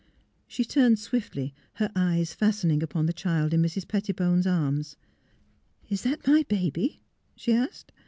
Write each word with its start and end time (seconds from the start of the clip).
She 0.47 0.65
turned 0.65 0.97
swiftly— 0.97 1.53
her 1.73 1.91
eyes 1.95 2.33
fastening 2.33 2.81
upon 2.81 3.05
the 3.05 3.13
child 3.13 3.53
in 3.53 3.61
Mrs. 3.61 3.87
Pet 3.87 4.05
tibone 4.05 4.41
's 4.41 4.47
arms. 4.47 4.95
Is 5.89 6.01
that 6.01 6.25
my 6.25 6.41
baby?" 6.49 7.03
she 7.35 7.53
asked. 7.53 7.91